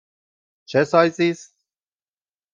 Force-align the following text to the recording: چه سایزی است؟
چه 0.65 0.83
سایزی 0.83 1.29
است؟ 1.31 1.55